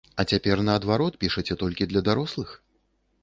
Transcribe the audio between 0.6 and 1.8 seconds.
наадварот, пішаце